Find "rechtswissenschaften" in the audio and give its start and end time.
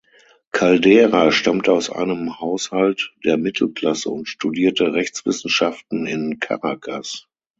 4.93-6.07